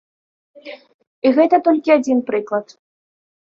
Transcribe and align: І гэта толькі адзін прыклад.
І 1.27 1.33
гэта 1.37 1.55
толькі 1.67 1.95
адзін 1.97 2.25
прыклад. 2.31 2.67